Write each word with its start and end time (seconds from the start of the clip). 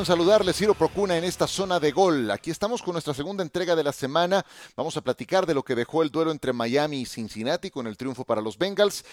en 0.00 0.06
saludarles, 0.06 0.56
Ciro 0.56 0.74
Procuna, 0.74 1.16
en 1.16 1.22
esta 1.22 1.46
zona 1.46 1.78
de 1.78 1.92
gol. 1.92 2.28
Aquí 2.32 2.50
estamos 2.50 2.82
con 2.82 2.94
nuestra 2.94 3.14
segunda 3.14 3.44
entrega 3.44 3.76
de 3.76 3.84
la 3.84 3.92
semana. 3.92 4.44
Vamos 4.76 4.96
a 4.96 5.02
platicar 5.02 5.46
de 5.46 5.54
lo 5.54 5.62
que 5.62 5.76
dejó 5.76 6.02
el 6.02 6.10
duelo 6.10 6.32
entre 6.32 6.52
Miami 6.52 7.02
y 7.02 7.06
Cincinnati 7.06 7.70
con 7.70 7.86
el 7.86 7.96
triunfo 7.96 8.24
para 8.24 8.40
los 8.40 8.58
Bengals. 8.58 9.04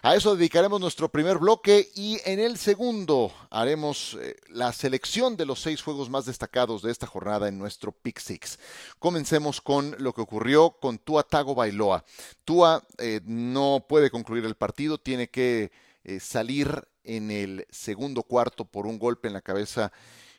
A 0.00 0.16
eso 0.16 0.34
dedicaremos 0.34 0.80
nuestro 0.80 1.10
primer 1.10 1.36
bloque 1.36 1.90
y 1.94 2.18
en 2.24 2.40
el 2.40 2.56
segundo 2.56 3.30
haremos 3.50 4.16
eh, 4.20 4.36
la 4.48 4.72
selección 4.72 5.36
de 5.36 5.44
los 5.44 5.60
seis 5.60 5.82
juegos 5.82 6.08
más 6.08 6.24
destacados 6.24 6.80
de 6.80 6.92
esta 6.92 7.06
jornada 7.06 7.48
en 7.48 7.58
nuestro 7.58 7.92
Pick 7.92 8.18
Six. 8.18 8.58
Comencemos 8.98 9.60
con 9.60 9.94
lo 9.98 10.14
que 10.14 10.22
ocurrió 10.22 10.70
con 10.70 10.98
Tua 10.98 11.24
Tago 11.24 11.54
Bailoa. 11.54 12.04
Tua 12.44 12.82
eh, 12.96 13.20
no 13.26 13.84
puede 13.86 14.10
concluir 14.10 14.46
el 14.46 14.54
partido, 14.54 14.96
tiene 14.96 15.28
que 15.28 15.72
eh, 16.04 16.20
salir 16.20 16.88
en 17.04 17.30
el 17.30 17.66
segundo 17.70 18.22
cuarto 18.22 18.64
por 18.64 18.86
un 18.86 18.98
golpe 18.98 19.28
en 19.28 19.34
la 19.34 19.40
cabeza 19.40 19.92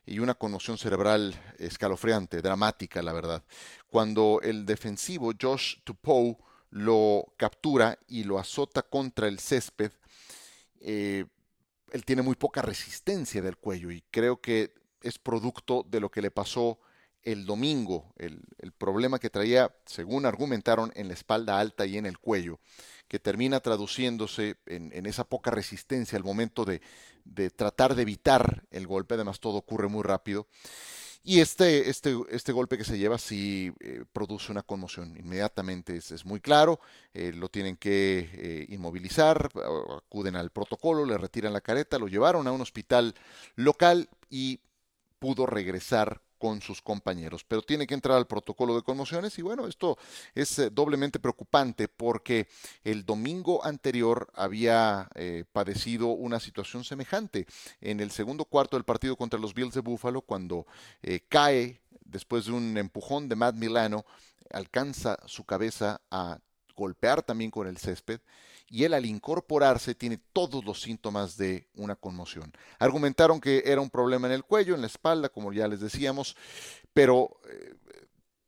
y 0.05 0.19
una 0.19 0.33
conmoción 0.33 0.77
cerebral 0.77 1.33
escalofriante, 1.57 2.41
dramática, 2.41 3.01
la 3.01 3.13
verdad. 3.13 3.43
Cuando 3.87 4.39
el 4.41 4.65
defensivo 4.65 5.31
Josh 5.39 5.77
Tupou 5.83 6.37
lo 6.69 7.33
captura 7.37 7.97
y 8.07 8.23
lo 8.23 8.39
azota 8.39 8.81
contra 8.81 9.27
el 9.27 9.39
césped, 9.39 9.91
eh, 10.81 11.25
él 11.91 12.05
tiene 12.05 12.21
muy 12.21 12.35
poca 12.35 12.61
resistencia 12.61 13.41
del 13.41 13.57
cuello 13.57 13.91
y 13.91 14.03
creo 14.09 14.41
que 14.41 14.73
es 15.01 15.19
producto 15.19 15.85
de 15.87 15.99
lo 15.99 16.09
que 16.09 16.21
le 16.21 16.31
pasó 16.31 16.79
el 17.23 17.45
domingo, 17.45 18.13
el, 18.17 18.41
problema 18.77 19.19
que 19.19 19.29
traía, 19.29 19.73
según 19.85 20.25
argumentaron, 20.25 20.91
en 20.95 21.07
la 21.07 21.13
espalda 21.13 21.59
alta 21.59 21.85
y 21.85 21.97
en 21.97 22.05
el 22.05 22.17
cuello, 22.17 22.59
que 23.13 23.19
termina 23.19 23.59
traduciéndose 23.59 24.55
en, 24.65 25.05
esa 25.05 25.23
poca 25.23 25.51
resistencia 25.51 26.17
al 26.17 26.23
momento 26.23 26.65
de, 26.65 26.81
tratar 27.51 27.93
de 27.93 28.01
evitar 28.01 28.63
el 28.71 28.87
golpe, 28.87 29.13
además 29.13 29.39
todo 29.39 29.57
ocurre 29.57 29.87
muy 29.87 30.01
rápido. 30.01 30.47
Y 31.23 31.39
este, 31.39 31.91
este, 31.91 32.15
este 32.31 32.51
golpe 32.51 32.75
que 32.75 32.83
se 32.83 32.97
lleva 32.97 33.19
sí 33.19 33.71
eh, 33.81 34.03
produce 34.11 34.51
una 34.51 34.63
conmoción 34.63 35.15
inmediatamente, 35.15 35.95
es, 35.95 36.25
muy 36.25 36.39
claro, 36.39 36.79
eh, 37.13 37.31
lo 37.35 37.49
tienen 37.49 37.77
que 37.77 38.31
eh, 38.33 38.65
inmovilizar, 38.69 39.51
acuden 40.07 40.35
al 40.35 40.49
protocolo, 40.49 41.05
le 41.05 41.19
retiran 41.19 41.53
la 41.53 41.61
careta, 41.61 41.99
lo 41.99 42.07
llevaron 42.07 42.47
a 42.47 42.51
un 42.51 42.61
hospital 42.61 43.13
local 43.55 44.09
y 44.31 44.59
pudo 45.19 45.45
regresar 45.45 46.19
con 46.43 46.59
sus 46.59 46.81
compañeros. 46.81 47.45
Pero 47.47 47.61
tiene 47.61 47.87
que 47.87 47.93
entrar 47.93 48.17
al 48.17 48.27
protocolo 48.27 48.75
de 48.75 48.81
conmociones 48.81 49.39
y 49.39 49.41
bueno, 49.41 49.65
esto 49.65 49.97
es 50.35 50.59
eh, 50.59 50.69
doblemente 50.69 51.17
preocupante 51.17 51.87
porque 51.87 52.49
el 52.83 53.05
domingo 53.05 53.63
anterior 53.63 54.27
había 54.35 55.07
eh, 55.15 55.45
padecido 55.53 56.07
una 56.07 56.41
situación 56.41 56.83
semejante 56.83 57.47
en 57.79 58.01
el 58.01 58.11
segundo 58.11 58.43
cuarto 58.43 58.75
del 58.75 58.83
partido 58.83 59.15
contra 59.15 59.39
los 59.39 59.53
Bills 59.53 59.73
de 59.73 59.79
Buffalo 59.79 60.19
cuando 60.19 60.67
eh, 61.01 61.21
cae 61.29 61.79
después 62.03 62.47
de 62.47 62.51
un 62.51 62.77
empujón 62.77 63.29
de 63.29 63.37
Matt 63.37 63.55
Milano, 63.55 64.03
alcanza 64.51 65.17
su 65.25 65.45
cabeza 65.45 66.01
a 66.11 66.39
golpear 66.75 67.23
también 67.23 67.51
con 67.51 67.67
el 67.67 67.77
césped 67.77 68.19
y 68.73 68.85
él 68.85 68.95
al 68.95 69.05
incorporarse 69.05 69.93
tiene 69.93 70.17
todos 70.17 70.65
los 70.65 70.81
síntomas 70.81 71.37
de 71.37 71.67
una 71.75 71.95
conmoción. 71.95 72.51
Argumentaron 72.79 73.39
que 73.39 73.61
era 73.67 73.79
un 73.79 73.91
problema 73.91 74.25
en 74.25 74.33
el 74.33 74.43
cuello, 74.43 74.73
en 74.73 74.81
la 74.81 74.87
espalda, 74.87 75.29
como 75.29 75.53
ya 75.53 75.67
les 75.67 75.79
decíamos, 75.79 76.35
pero 76.91 77.39
eh, 77.47 77.75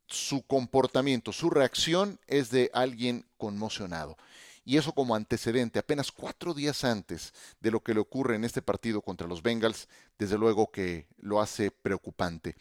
su 0.08 0.42
comportamiento, 0.42 1.30
su 1.30 1.48
reacción 1.48 2.18
es 2.26 2.50
de 2.50 2.72
alguien 2.74 3.24
conmocionado. 3.36 4.16
Y 4.64 4.78
eso 4.78 4.90
como 4.90 5.14
antecedente, 5.14 5.78
apenas 5.78 6.10
cuatro 6.10 6.54
días 6.54 6.82
antes 6.82 7.32
de 7.60 7.70
lo 7.70 7.78
que 7.78 7.94
le 7.94 8.00
ocurre 8.00 8.34
en 8.34 8.44
este 8.44 8.62
partido 8.62 9.02
contra 9.02 9.28
los 9.28 9.44
Bengals, 9.44 9.88
desde 10.18 10.36
luego 10.36 10.72
que 10.72 11.06
lo 11.18 11.40
hace 11.40 11.70
preocupante. 11.70 12.56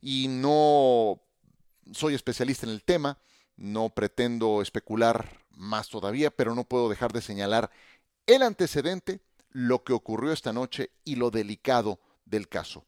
Y 0.00 0.28
no 0.28 1.20
soy 1.92 2.14
especialista 2.14 2.64
en 2.64 2.70
el 2.70 2.84
tema, 2.84 3.18
no 3.58 3.90
pretendo 3.90 4.62
especular 4.62 5.44
más 5.50 5.88
todavía, 5.88 6.30
pero 6.30 6.54
no 6.54 6.64
puedo 6.64 6.88
dejar 6.88 7.12
de 7.12 7.20
señalar 7.20 7.70
el 8.26 8.42
antecedente, 8.42 9.20
lo 9.50 9.82
que 9.84 9.92
ocurrió 9.92 10.32
esta 10.32 10.52
noche 10.52 10.90
y 11.04 11.16
lo 11.16 11.30
delicado 11.30 11.98
del 12.24 12.48
caso. 12.48 12.86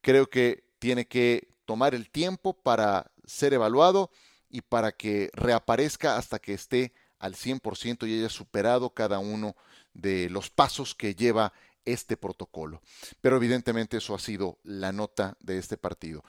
Creo 0.00 0.30
que 0.30 0.64
tiene 0.78 1.06
que 1.06 1.48
tomar 1.64 1.94
el 1.94 2.10
tiempo 2.10 2.54
para 2.54 3.10
ser 3.24 3.54
evaluado 3.54 4.10
y 4.48 4.60
para 4.60 4.92
que 4.92 5.30
reaparezca 5.32 6.16
hasta 6.16 6.38
que 6.38 6.54
esté 6.54 6.92
al 7.18 7.34
100% 7.34 8.06
y 8.06 8.18
haya 8.18 8.28
superado 8.28 8.90
cada 8.90 9.18
uno 9.18 9.56
de 9.94 10.28
los 10.28 10.50
pasos 10.50 10.94
que 10.94 11.14
lleva 11.14 11.52
este 11.84 12.16
protocolo. 12.16 12.82
Pero 13.20 13.36
evidentemente 13.36 13.96
eso 13.96 14.14
ha 14.14 14.18
sido 14.18 14.58
la 14.62 14.92
nota 14.92 15.36
de 15.40 15.58
este 15.58 15.76
partido. 15.76 16.24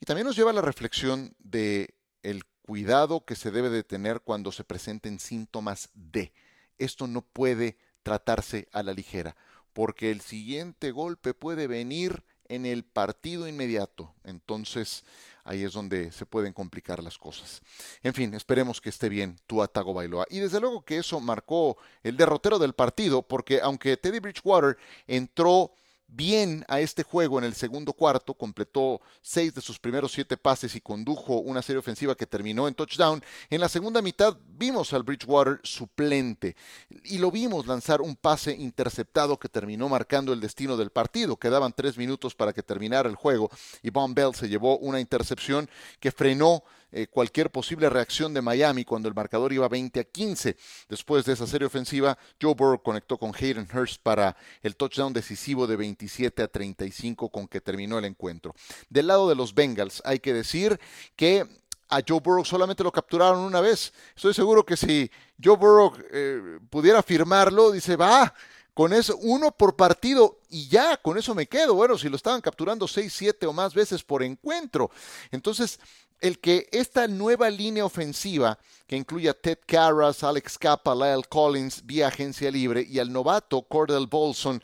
Y 0.00 0.06
también 0.06 0.26
nos 0.26 0.36
lleva 0.36 0.50
a 0.50 0.54
la 0.54 0.62
reflexión 0.62 1.34
de 1.38 1.94
el 2.22 2.44
cuidado 2.64 3.26
que 3.26 3.36
se 3.36 3.50
debe 3.50 3.68
de 3.68 3.84
tener 3.84 4.22
cuando 4.22 4.50
se 4.50 4.64
presenten 4.64 5.18
síntomas 5.18 5.90
de. 5.92 6.32
Esto 6.78 7.06
no 7.06 7.20
puede 7.20 7.76
tratarse 8.02 8.68
a 8.72 8.82
la 8.82 8.94
ligera, 8.94 9.36
porque 9.74 10.10
el 10.10 10.22
siguiente 10.22 10.90
golpe 10.90 11.34
puede 11.34 11.66
venir 11.66 12.24
en 12.48 12.64
el 12.64 12.84
partido 12.84 13.46
inmediato. 13.46 14.14
Entonces, 14.24 15.04
ahí 15.44 15.62
es 15.62 15.74
donde 15.74 16.10
se 16.10 16.24
pueden 16.24 16.54
complicar 16.54 17.02
las 17.02 17.18
cosas. 17.18 17.60
En 18.02 18.14
fin, 18.14 18.32
esperemos 18.32 18.80
que 18.80 18.88
esté 18.88 19.10
bien 19.10 19.38
tu 19.46 19.62
Atago 19.62 19.92
Bailoa. 19.92 20.26
Y 20.30 20.38
desde 20.38 20.60
luego 20.60 20.86
que 20.86 20.96
eso 20.98 21.20
marcó 21.20 21.76
el 22.02 22.16
derrotero 22.16 22.58
del 22.58 22.72
partido, 22.72 23.22
porque 23.22 23.60
aunque 23.60 23.98
Teddy 23.98 24.20
Bridgewater 24.20 24.78
entró 25.06 25.72
bien 26.14 26.64
a 26.68 26.80
este 26.80 27.02
juego 27.02 27.38
en 27.38 27.44
el 27.44 27.54
segundo 27.54 27.92
cuarto, 27.92 28.34
completó 28.34 29.00
seis 29.20 29.54
de 29.54 29.60
sus 29.60 29.78
primeros 29.78 30.12
siete 30.12 30.36
pases 30.36 30.74
y 30.76 30.80
condujo 30.80 31.38
una 31.38 31.62
serie 31.62 31.78
ofensiva 31.80 32.14
que 32.14 32.26
terminó 32.26 32.68
en 32.68 32.74
touchdown. 32.74 33.22
En 33.50 33.60
la 33.60 33.68
segunda 33.68 34.02
mitad 34.02 34.36
vimos 34.46 34.92
al 34.92 35.02
Bridgewater 35.02 35.60
suplente 35.62 36.56
y 37.04 37.18
lo 37.18 37.30
vimos 37.30 37.66
lanzar 37.66 38.00
un 38.00 38.16
pase 38.16 38.52
interceptado 38.52 39.38
que 39.38 39.48
terminó 39.48 39.88
marcando 39.88 40.32
el 40.32 40.40
destino 40.40 40.76
del 40.76 40.90
partido. 40.90 41.36
Quedaban 41.36 41.72
tres 41.72 41.98
minutos 41.98 42.34
para 42.34 42.52
que 42.52 42.62
terminara 42.62 43.08
el 43.08 43.16
juego 43.16 43.50
y 43.82 43.90
Von 43.90 44.14
Bell 44.14 44.34
se 44.34 44.48
llevó 44.48 44.78
una 44.78 45.00
intercepción 45.00 45.68
que 46.00 46.12
frenó 46.12 46.62
eh, 46.96 47.08
cualquier 47.08 47.50
posible 47.50 47.90
reacción 47.90 48.32
de 48.32 48.40
Miami 48.40 48.84
cuando 48.84 49.08
el 49.08 49.16
marcador 49.16 49.52
iba 49.52 49.66
20 49.68 49.98
a 49.98 50.04
15. 50.04 50.56
Después 50.88 51.24
de 51.24 51.32
esa 51.32 51.44
serie 51.44 51.66
ofensiva, 51.66 52.16
Joe 52.40 52.54
Burrow 52.54 52.80
conectó 52.80 53.18
con 53.18 53.32
Hayden 53.34 53.66
Hurst 53.74 54.00
para 54.00 54.36
el 54.62 54.76
touchdown 54.76 55.12
decisivo 55.12 55.66
de 55.66 55.74
27 55.74 56.44
a 56.44 56.46
35 56.46 57.30
con 57.30 57.48
que 57.48 57.60
terminó 57.60 57.98
el 57.98 58.04
encuentro. 58.04 58.54
Del 58.88 59.08
lado 59.08 59.28
de 59.28 59.34
los 59.34 59.56
Bengals, 59.56 60.02
hay 60.04 60.20
que 60.20 60.32
decir 60.32 60.78
que 61.16 61.44
a 61.88 62.00
Joe 62.06 62.20
Burrow 62.20 62.44
solamente 62.44 62.84
lo 62.84 62.92
capturaron 62.92 63.40
una 63.40 63.60
vez. 63.60 63.92
Estoy 64.14 64.32
seguro 64.32 64.64
que 64.64 64.76
si 64.76 65.10
Joe 65.42 65.56
Burrow 65.56 65.94
eh, 66.12 66.60
pudiera 66.70 67.02
firmarlo, 67.02 67.72
dice, 67.72 67.96
va, 67.96 68.32
con 68.74 68.92
eso, 68.92 69.16
uno 69.22 69.52
por 69.52 69.76
partido 69.76 70.40
y 70.48 70.68
ya, 70.68 70.96
con 70.96 71.16
eso 71.16 71.34
me 71.34 71.46
quedo. 71.46 71.74
Bueno, 71.74 71.96
si 71.96 72.08
lo 72.08 72.16
estaban 72.16 72.40
capturando 72.40 72.88
seis, 72.88 73.12
siete 73.16 73.46
o 73.46 73.52
más 73.52 73.72
veces 73.72 74.02
por 74.02 74.22
encuentro. 74.22 74.90
Entonces, 75.30 75.78
el 76.20 76.38
que 76.38 76.68
esta 76.72 77.06
nueva 77.06 77.50
línea 77.50 77.84
ofensiva, 77.84 78.58
que 78.86 78.96
incluye 78.96 79.28
a 79.28 79.34
Ted 79.34 79.58
Carras, 79.66 80.22
Alex 80.22 80.58
Capa, 80.58 80.94
Lyle 80.94 81.24
Collins 81.28 81.84
vía 81.84 82.08
agencia 82.08 82.50
libre 82.50 82.86
y 82.88 82.98
al 82.98 83.12
novato 83.12 83.62
Cordell 83.62 84.06
Bolson, 84.06 84.62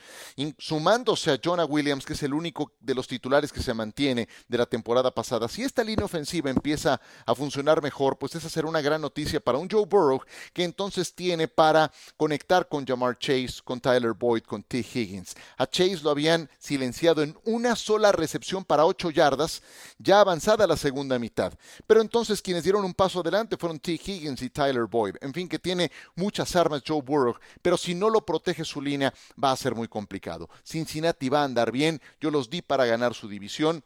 sumándose 0.59 1.31
a 1.31 1.41
Jonah 1.43 1.65
Williams, 1.65 2.05
que 2.05 2.13
es 2.13 2.23
el 2.23 2.35
único 2.35 2.73
de 2.81 2.95
los 2.95 3.09
titulares 3.09 3.53
que 3.53 3.63
se 3.63 3.75
mantiene 3.75 4.29
de 4.49 4.59
la 4.59 4.67
temporada 4.67 5.11
pasada, 5.11 5.49
si 5.49 5.63
esta 5.63 5.83
línea 5.85 6.05
ofensiva 6.05 6.51
empieza 6.51 7.01
a 7.27 7.35
funcionar 7.35 7.83
mejor, 7.83 8.19
pues 8.19 8.35
esa 8.35 8.49
será 8.49 8.69
una 8.69 8.81
gran 8.81 9.01
noticia 9.01 9.41
para 9.41 9.59
un 9.59 9.69
Joe 9.71 9.87
Burrow 9.87 10.23
que 10.53 10.65
entonces 10.65 11.15
tiene 11.15 11.49
para 11.49 11.91
conectar 12.17 12.69
con 12.69 12.87
Jamar 12.87 13.19
Chase, 13.19 13.61
con 13.65 13.81
Tyler 13.81 14.13
Boyd, 14.13 14.43
con 14.43 14.63
T. 14.63 14.79
Higgins. 14.79 15.35
A 15.57 15.67
Chase 15.67 16.01
lo 16.03 16.11
habían 16.11 16.49
silenciado 16.59 17.23
en 17.23 17.37
una 17.45 17.77
sola 17.77 18.13
recepción 18.13 18.65
para 18.65 18.85
ocho 18.85 19.11
yardas, 19.11 19.63
ya 19.99 20.21
avanzada 20.21 20.67
la 20.67 20.77
segunda 20.77 21.19
mitad. 21.19 21.40
Pero 21.87 22.01
entonces 22.01 22.43
quienes 22.43 22.65
dieron 22.65 22.85
un 22.85 22.95
paso 22.95 23.21
adelante 23.21 23.57
fueron 23.57 23.79
T. 23.79 23.93
Higgins 23.93 24.43
y 24.43 24.51
Tyler 24.51 24.87
Boyd. 24.87 25.17
En 25.21 25.33
fin, 25.33 25.49
que 25.49 25.59
tiene 25.59 25.91
muchas 26.15 26.55
armas 26.57 26.83
Joe 26.87 27.03
Burrow, 27.03 27.37
pero 27.63 27.77
si 27.77 27.95
no 27.95 28.11
lo 28.11 28.25
protege 28.25 28.65
su 28.65 28.81
línea 28.81 29.13
va 29.43 29.53
a 29.53 29.57
ser 29.57 29.75
muy 29.75 29.89
complicado. 29.89 30.49
Cincinnati 30.65 31.29
va 31.29 31.43
a 31.43 31.45
andar 31.45 31.73
bien, 31.73 32.01
yo 32.21 32.31
los 32.31 32.51
di 32.51 32.63
para 32.63 32.87
ganar 32.87 33.15
su 33.15 33.29
división 33.29 33.85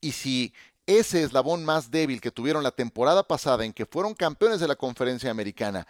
y 0.00 0.12
si 0.12 0.52
ese 0.86 1.22
eslabón 1.22 1.64
más 1.64 1.90
débil 1.90 2.20
que 2.20 2.30
tuvieron 2.30 2.62
la 2.62 2.70
temporada 2.70 3.26
pasada 3.26 3.64
en 3.64 3.72
que 3.72 3.86
fueron 3.86 4.14
campeones 4.14 4.60
de 4.60 4.68
la 4.68 4.76
conferencia 4.76 5.30
americana 5.30 5.86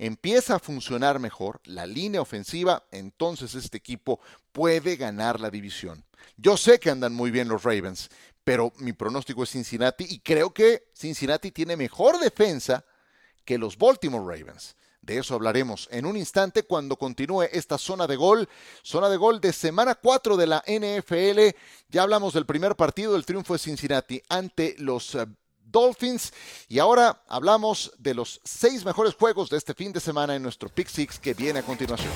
empieza 0.00 0.54
a 0.54 0.58
funcionar 0.58 1.18
mejor 1.18 1.60
la 1.64 1.84
línea 1.84 2.22
ofensiva, 2.22 2.84
entonces 2.90 3.54
este 3.54 3.76
equipo 3.76 4.18
puede 4.50 4.96
ganar 4.96 5.38
la 5.40 5.50
división. 5.50 6.02
Yo 6.38 6.56
sé 6.56 6.80
que 6.80 6.88
andan 6.88 7.12
muy 7.12 7.30
bien 7.30 7.48
los 7.48 7.64
Ravens, 7.64 8.08
pero 8.50 8.72
mi 8.78 8.92
pronóstico 8.92 9.44
es 9.44 9.50
Cincinnati 9.50 10.04
y 10.10 10.18
creo 10.18 10.52
que 10.52 10.88
Cincinnati 10.92 11.52
tiene 11.52 11.76
mejor 11.76 12.18
defensa 12.18 12.84
que 13.44 13.56
los 13.56 13.78
Baltimore 13.78 14.24
Ravens. 14.24 14.74
De 15.00 15.18
eso 15.18 15.36
hablaremos 15.36 15.86
en 15.92 16.04
un 16.04 16.16
instante 16.16 16.64
cuando 16.64 16.96
continúe 16.96 17.42
esta 17.42 17.78
zona 17.78 18.08
de 18.08 18.16
gol, 18.16 18.48
zona 18.82 19.08
de 19.08 19.18
gol 19.18 19.40
de 19.40 19.52
semana 19.52 19.94
4 19.94 20.36
de 20.36 20.48
la 20.48 20.64
NFL. 20.66 21.56
Ya 21.90 22.02
hablamos 22.02 22.34
del 22.34 22.44
primer 22.44 22.74
partido, 22.74 23.14
el 23.14 23.24
triunfo 23.24 23.52
de 23.52 23.60
Cincinnati 23.60 24.20
ante 24.28 24.74
los 24.78 25.14
eh, 25.14 25.26
Dolphins. 25.60 26.32
Y 26.66 26.80
ahora 26.80 27.22
hablamos 27.28 27.92
de 27.98 28.14
los 28.14 28.40
seis 28.42 28.84
mejores 28.84 29.14
juegos 29.14 29.48
de 29.48 29.58
este 29.58 29.74
fin 29.74 29.92
de 29.92 30.00
semana 30.00 30.34
en 30.34 30.42
nuestro 30.42 30.68
Pick 30.68 30.88
Six 30.88 31.20
que 31.20 31.34
viene 31.34 31.60
a 31.60 31.62
continuación. 31.62 32.10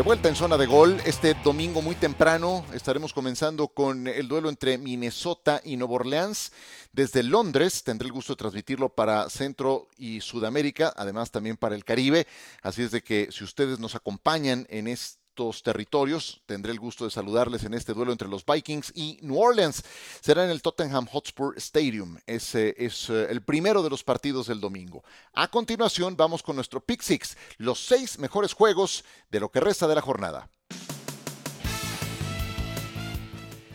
De 0.00 0.04
vuelta 0.04 0.30
en 0.30 0.34
zona 0.34 0.56
de 0.56 0.64
gol, 0.64 0.98
este 1.04 1.34
domingo 1.44 1.82
muy 1.82 1.94
temprano 1.94 2.64
estaremos 2.72 3.12
comenzando 3.12 3.68
con 3.68 4.06
el 4.06 4.28
duelo 4.28 4.48
entre 4.48 4.78
Minnesota 4.78 5.60
y 5.62 5.76
Nueva 5.76 5.96
Orleans. 5.96 6.52
Desde 6.90 7.22
Londres 7.22 7.84
tendré 7.84 8.06
el 8.06 8.12
gusto 8.14 8.32
de 8.32 8.38
transmitirlo 8.38 8.88
para 8.88 9.28
Centro 9.28 9.88
y 9.98 10.22
Sudamérica, 10.22 10.90
además 10.96 11.30
también 11.30 11.58
para 11.58 11.74
el 11.74 11.84
Caribe. 11.84 12.26
Así 12.62 12.80
es 12.80 12.92
de 12.92 13.02
que 13.02 13.28
si 13.30 13.44
ustedes 13.44 13.78
nos 13.78 13.94
acompañan 13.94 14.66
en 14.70 14.88
este 14.88 15.19
territorios. 15.62 16.42
Tendré 16.46 16.72
el 16.72 16.78
gusto 16.78 17.04
de 17.04 17.10
saludarles 17.10 17.64
en 17.64 17.74
este 17.74 17.94
duelo 17.94 18.12
entre 18.12 18.28
los 18.28 18.44
Vikings 18.44 18.92
y 18.94 19.18
New 19.22 19.40
Orleans. 19.40 19.82
Será 20.20 20.44
en 20.44 20.50
el 20.50 20.62
Tottenham 20.62 21.06
Hotspur 21.06 21.56
Stadium. 21.56 22.18
Ese 22.26 22.74
es 22.78 23.08
eh, 23.08 23.26
el 23.30 23.40
primero 23.40 23.82
de 23.82 23.90
los 23.90 24.04
partidos 24.04 24.46
del 24.46 24.60
domingo. 24.60 25.02
A 25.32 25.48
continuación 25.48 26.16
vamos 26.16 26.42
con 26.42 26.56
nuestro 26.56 26.80
Pick 26.80 27.02
Six, 27.02 27.36
los 27.56 27.84
seis 27.84 28.18
mejores 28.18 28.52
juegos 28.52 29.04
de 29.30 29.40
lo 29.40 29.50
que 29.50 29.60
resta 29.60 29.88
de 29.88 29.94
la 29.94 30.02
jornada. 30.02 30.50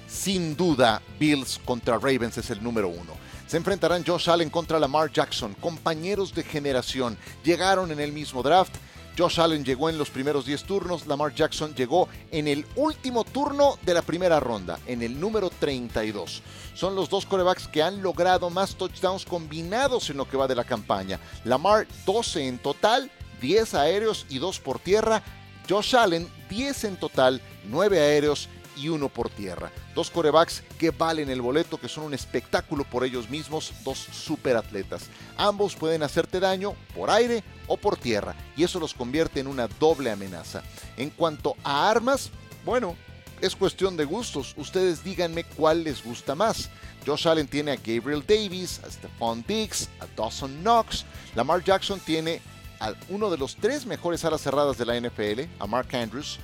Sin 0.07 0.56
duda, 0.56 1.01
Bills 1.19 1.59
contra 1.65 1.97
Ravens 1.97 2.38
es 2.38 2.50
el 2.50 2.63
número 2.63 2.88
uno. 2.88 3.13
Se 3.47 3.57
enfrentarán 3.57 4.03
Josh 4.06 4.29
Allen 4.29 4.50
contra 4.50 4.79
Lamar 4.79 5.11
Jackson, 5.11 5.53
compañeros 5.56 6.33
de 6.33 6.44
generación. 6.44 7.18
Llegaron 7.44 7.91
en 7.91 8.00
el 8.00 8.11
mismo 8.11 8.41
draft 8.41 8.75
Josh 9.17 9.39
Allen 9.39 9.63
llegó 9.63 9.89
en 9.89 9.97
los 9.97 10.09
primeros 10.09 10.45
10 10.45 10.63
turnos, 10.63 11.07
Lamar 11.07 11.33
Jackson 11.33 11.73
llegó 11.73 12.09
en 12.31 12.50
el 12.50 12.65
último 12.75 13.23
turno 13.23 13.77
de 13.83 13.94
la 13.94 14.01
primera 14.01 14.41
ronda, 14.41 14.77
en 14.88 15.01
el 15.01 15.19
número 15.19 15.50
32. 15.50 16.41
Son 16.73 16.95
los 16.95 17.09
dos 17.09 17.25
corebacks 17.25 17.69
que 17.69 17.81
han 17.81 18.01
logrado 18.01 18.50
más 18.50 18.75
touchdowns 18.75 19.25
combinados 19.25 20.09
en 20.09 20.17
lo 20.17 20.27
que 20.27 20.35
va 20.35 20.47
de 20.47 20.56
la 20.56 20.65
campaña. 20.65 21.19
Lamar 21.45 21.88
12 22.06 22.45
en 22.45 22.57
total, 22.59 23.09
10 23.39 23.73
aéreos 23.75 24.25
y 24.29 24.39
2 24.39 24.59
por 24.59 24.79
tierra. 24.79 25.23
Josh 25.69 25.95
Allen 25.95 26.27
10 26.50 26.83
en 26.83 26.97
total, 26.97 27.41
9 27.69 28.00
aéreos 28.00 28.50
y 28.75 28.89
uno 28.89 29.10
por 29.10 29.30
tierra. 29.30 29.72
Dos 29.94 30.10
corebacks 30.10 30.63
que 30.77 30.92
valen 30.92 31.30
el 31.30 31.42
boleto, 31.42 31.77
que 31.77 31.89
son 31.89 32.06
un 32.06 32.13
espectáculo 32.13 32.83
por 32.83 33.04
ellos 33.04 33.30
mismos, 33.30 33.74
dos 33.83 33.98
superatletas. 33.98 35.10
Ambos 35.38 35.75
pueden 35.75 36.04
hacerte 36.04 36.39
daño 36.39 36.74
por 36.95 37.10
aire 37.10 37.44
o 37.68 37.77
por 37.77 37.98
tierra, 37.98 38.36
y 38.56 38.63
eso 38.63 38.80
los 38.80 38.94
convierte 38.94 39.39
en 39.39 39.48
una 39.48 39.68
doble 39.68 40.12
amenaza. 40.12 40.63
En 40.98 41.10
cuanto 41.10 41.56
a 41.63 41.89
armas, 41.89 42.30
bueno, 42.63 42.95
es 43.42 43.56
cuestión 43.56 43.98
de 43.98 44.06
gustos. 44.06 44.54
Ustedes 44.57 45.04
díganme 45.04 45.44
cuál 45.44 45.83
les 45.83 46.04
gusta 46.04 46.36
más. 46.36 46.69
Josh 47.06 47.28
Allen 47.28 47.48
tiene 47.48 47.71
a 47.71 47.75
Gabriel 47.75 48.24
Davis, 48.25 48.81
a 48.83 48.89
Stephon 48.89 49.44
Diggs, 49.48 49.89
a 50.00 50.07
Dawson 50.16 50.62
Knox. 50.62 51.06
Lamar 51.36 51.63
Jackson 51.63 52.00
tiene 52.00 52.42
a 52.80 52.94
uno 53.10 53.30
de 53.30 53.38
los 53.38 53.56
tres 53.56 53.86
mejores 53.86 54.25
alas 54.25 54.42
cerradas 54.42 54.78
de 54.78 54.86
la 54.86 55.00
NFL, 55.00 55.42
a 55.60 55.68
Mark 55.68 55.95
Andrews 55.95 56.39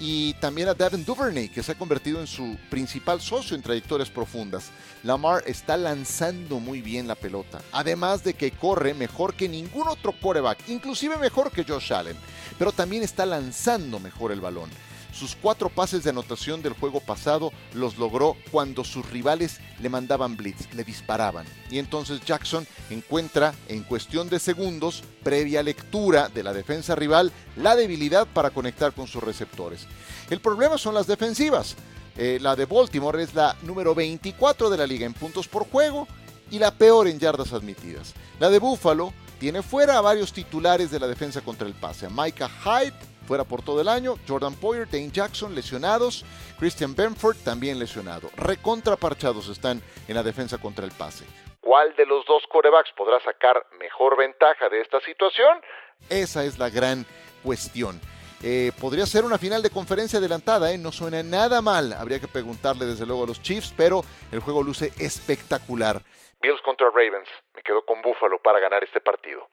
y 0.00 0.32
también 0.34 0.68
a 0.68 0.74
Devin 0.74 1.04
Duvernay, 1.04 1.50
que 1.50 1.62
se 1.62 1.72
ha 1.72 1.78
convertido 1.78 2.20
en 2.20 2.26
su 2.26 2.56
principal 2.70 3.20
socio 3.20 3.54
en 3.54 3.62
trayectorias 3.62 4.08
profundas. 4.08 4.70
Lamar 5.04 5.44
está 5.46 5.76
lanzando 5.76 6.58
muy 6.58 6.80
bien 6.80 7.06
la 7.06 7.14
pelota, 7.14 7.60
además 7.70 8.24
de 8.24 8.32
que 8.32 8.50
corre 8.50 8.94
mejor 8.94 9.34
que 9.34 9.48
ningún 9.48 9.88
otro 9.88 10.12
quarterback, 10.12 10.68
inclusive 10.68 11.18
mejor 11.18 11.52
que 11.52 11.64
Josh 11.64 11.92
Allen, 11.92 12.16
pero 12.58 12.72
también 12.72 13.02
está 13.02 13.26
lanzando 13.26 14.00
mejor 14.00 14.32
el 14.32 14.40
balón. 14.40 14.70
Sus 15.12 15.36
cuatro 15.36 15.68
pases 15.68 16.04
de 16.04 16.10
anotación 16.10 16.62
del 16.62 16.72
juego 16.72 17.00
pasado 17.00 17.52
los 17.74 17.98
logró 17.98 18.36
cuando 18.50 18.84
sus 18.84 19.08
rivales 19.10 19.60
le 19.80 19.88
mandaban 19.88 20.36
blitz, 20.36 20.72
le 20.74 20.84
disparaban. 20.84 21.46
Y 21.70 21.78
entonces 21.78 22.20
Jackson 22.24 22.66
encuentra 22.90 23.54
en 23.68 23.82
cuestión 23.82 24.28
de 24.28 24.38
segundos, 24.38 25.02
previa 25.22 25.62
lectura 25.62 26.28
de 26.28 26.42
la 26.42 26.52
defensa 26.52 26.94
rival, 26.94 27.32
la 27.56 27.76
debilidad 27.76 28.26
para 28.26 28.50
conectar 28.50 28.92
con 28.92 29.06
sus 29.06 29.22
receptores. 29.22 29.86
El 30.30 30.40
problema 30.40 30.78
son 30.78 30.94
las 30.94 31.06
defensivas. 31.06 31.76
Eh, 32.16 32.38
la 32.40 32.56
de 32.56 32.66
Baltimore 32.66 33.22
es 33.22 33.34
la 33.34 33.56
número 33.62 33.94
24 33.94 34.70
de 34.70 34.76
la 34.76 34.86
liga 34.86 35.06
en 35.06 35.14
puntos 35.14 35.48
por 35.48 35.68
juego 35.68 36.06
y 36.50 36.58
la 36.58 36.72
peor 36.72 37.08
en 37.08 37.18
yardas 37.18 37.52
admitidas. 37.52 38.14
La 38.38 38.50
de 38.50 38.58
Buffalo 38.58 39.12
tiene 39.38 39.62
fuera 39.62 39.96
a 39.96 40.00
varios 40.00 40.32
titulares 40.32 40.90
de 40.90 41.00
la 41.00 41.06
defensa 41.06 41.40
contra 41.40 41.66
el 41.66 41.74
pase, 41.74 42.06
a 42.06 42.10
Micah 42.10 42.50
Hyde, 42.62 43.09
fuera 43.30 43.44
por 43.44 43.62
todo 43.62 43.80
el 43.80 43.86
año. 43.86 44.16
Jordan 44.26 44.56
Poyer, 44.56 44.90
Dane 44.90 45.12
Jackson 45.12 45.54
lesionados. 45.54 46.24
Christian 46.58 46.96
Benford 46.96 47.36
también 47.44 47.78
lesionado. 47.78 48.28
Recontraparchados 48.36 49.48
están 49.48 49.80
en 50.08 50.14
la 50.16 50.24
defensa 50.24 50.58
contra 50.58 50.84
el 50.84 50.90
pase. 50.90 51.24
¿Cuál 51.60 51.94
de 51.94 52.06
los 52.06 52.26
dos 52.26 52.42
corebacks 52.50 52.90
podrá 52.96 53.20
sacar 53.22 53.64
mejor 53.78 54.16
ventaja 54.18 54.68
de 54.68 54.80
esta 54.80 54.98
situación? 55.02 55.60
Esa 56.08 56.44
es 56.44 56.58
la 56.58 56.70
gran 56.70 57.06
cuestión. 57.44 58.00
Eh, 58.42 58.72
podría 58.80 59.06
ser 59.06 59.24
una 59.24 59.38
final 59.38 59.62
de 59.62 59.70
conferencia 59.70 60.18
adelantada, 60.18 60.72
¿eh? 60.72 60.78
no 60.78 60.90
suena 60.90 61.22
nada 61.22 61.62
mal. 61.62 61.92
Habría 61.92 62.18
que 62.18 62.26
preguntarle 62.26 62.84
desde 62.84 63.06
luego 63.06 63.22
a 63.22 63.26
los 63.28 63.40
Chiefs, 63.40 63.72
pero 63.76 64.02
el 64.32 64.40
juego 64.40 64.64
luce 64.64 64.90
espectacular. 64.98 66.02
Bills 66.42 66.60
contra 66.62 66.88
Ravens. 66.88 67.28
Me 67.54 67.62
quedo 67.62 67.84
con 67.84 68.02
Buffalo 68.02 68.42
para 68.42 68.58
ganar 68.58 68.82
este 68.82 69.00
partido. 69.00 69.50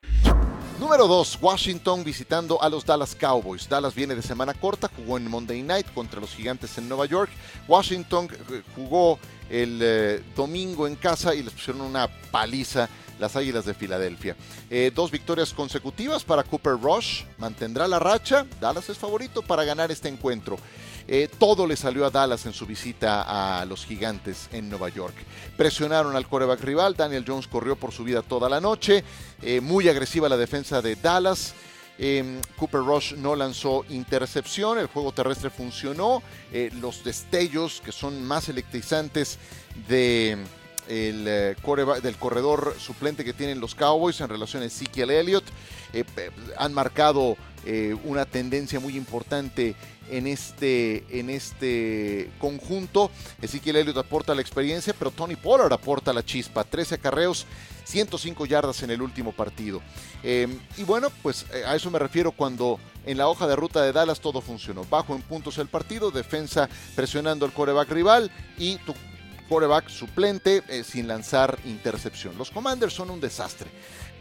Número 0.79 1.07
2, 1.07 1.39
Washington 1.41 2.03
visitando 2.03 2.62
a 2.62 2.69
los 2.69 2.85
Dallas 2.85 3.15
Cowboys. 3.15 3.68
Dallas 3.68 3.95
viene 3.95 4.13
de 4.13 4.21
semana 4.21 4.53
corta, 4.53 4.91
jugó 4.95 5.18
en 5.18 5.27
Monday 5.27 5.63
Night 5.63 5.88
contra 5.91 6.21
los 6.21 6.35
Gigantes 6.35 6.77
en 6.77 6.88
Nueva 6.88 7.07
York. 7.07 7.31
Washington 7.68 8.29
eh, 8.51 8.62
jugó 8.75 9.18
el 9.50 9.79
eh, 9.81 10.24
domingo 10.35 10.85
en 10.85 10.95
casa 10.95 11.33
y 11.33 11.41
les 11.41 11.51
pusieron 11.51 11.81
una 11.81 12.07
paliza 12.29 12.88
las 13.18 13.35
Águilas 13.35 13.65
de 13.65 13.74
Filadelfia. 13.74 14.35
Eh, 14.69 14.91
dos 14.94 15.09
victorias 15.09 15.51
consecutivas 15.51 16.24
para 16.24 16.43
Cooper 16.43 16.79
Rush, 16.79 17.24
mantendrá 17.39 17.88
la 17.88 17.98
racha. 17.98 18.46
Dallas 18.62 18.88
es 18.88 19.00
favorito 19.00 19.41
para 19.41 19.63
ganar 19.63 19.91
este 19.91 20.10
encuentro. 20.10 20.57
Eh, 21.10 21.30
todo 21.40 21.66
le 21.66 21.78
salió 21.78 22.06
a 22.06 22.10
Dallas 22.10 22.46
en 22.46 22.54
su 22.54 22.66
visita 22.66 23.62
a 23.62 23.66
los 23.66 23.86
gigantes 23.86 24.50
en 24.52 24.70
Nueva 24.70 24.90
York. 24.90 25.16
Presionaron 25.56 26.16
al 26.16 26.28
coreback 26.28 26.62
rival, 26.62 26.96
Daniel 26.96 27.24
Jones 27.26 27.48
corrió 27.48 27.78
por 27.78 27.94
su 27.94 28.04
vida 28.04 28.22
toda 28.22 28.50
la 28.50 28.60
noche, 28.60 29.06
eh, 29.42 29.62
muy 29.62 29.88
agresiva 29.88 30.28
la 30.28 30.36
defensa 30.36 30.82
de 30.82 30.96
Dallas. 30.96 31.54
Em, 32.00 32.42
Cooper 32.58 32.82
Rush 32.82 33.14
no 33.14 33.36
lanzó 33.36 33.84
intercepción, 33.90 34.78
el 34.78 34.88
juego 34.88 35.12
terrestre 35.14 35.50
funcionó, 35.50 36.22
eh, 36.52 36.70
los 36.80 37.04
destellos 37.04 37.82
que 37.84 37.92
son 37.92 38.24
más 38.24 38.50
electrizantes 38.50 39.40
de, 39.88 40.38
el, 40.90 41.24
del 41.24 42.16
corredor 42.20 42.76
suplente 42.78 43.26
que 43.26 43.34
tienen 43.34 43.60
los 43.60 43.74
Cowboys 43.74 44.22
en 44.22 44.30
relación 44.30 44.62
a 44.62 44.68
Ezekiel 44.68 45.10
Elliott 45.10 45.46
han 46.58 46.74
marcado 46.74 47.38
una 48.03 48.25
tendencia 48.25 48.79
muy 48.79 48.95
importante 48.95 49.75
en 50.09 50.27
este, 50.27 51.03
en 51.19 51.29
este 51.29 52.29
conjunto. 52.39 53.12
Ezequiel 53.41 53.77
Elliott 53.77 53.97
aporta 53.97 54.36
la 54.36 54.41
experiencia, 54.41 54.93
pero 54.97 55.12
Tony 55.12 55.36
Pollard 55.36 55.71
aporta 55.71 56.13
la 56.13 56.24
chispa. 56.24 56.63
13 56.63 56.95
acarreos, 56.95 57.45
105 57.86 58.45
yardas 58.45 58.83
en 58.83 58.91
el 58.91 59.01
último 59.01 59.31
partido. 59.31 59.81
Em, 60.24 60.57
y 60.77 60.83
bueno, 60.83 61.09
pues 61.21 61.45
eh, 61.53 61.63
a 61.65 61.75
eso 61.75 61.91
me 61.91 62.00
refiero 62.00 62.31
cuando 62.31 62.79
en 63.05 63.17
la 63.17 63.27
hoja 63.27 63.47
de 63.47 63.55
ruta 63.55 63.81
de 63.81 63.91
Dallas 63.93 64.19
todo 64.19 64.41
funcionó. 64.41 64.86
Bajo 64.86 65.15
en 65.15 65.21
puntos 65.21 65.57
el 65.57 65.67
partido, 65.67 66.12
defensa 66.12 66.69
presionando 66.95 67.45
al 67.45 67.53
coreback 67.53 67.89
rival 67.91 68.31
y 68.57 68.77
tu 68.77 68.93
coreback 69.50 69.88
suplente 69.88 70.63
eh, 70.67 70.83
sin 70.83 71.07
lanzar 71.07 71.57
intercepción. 71.65 72.38
Los 72.38 72.51
Commanders 72.51 72.93
son 72.93 73.09
un 73.09 73.21
desastre, 73.21 73.69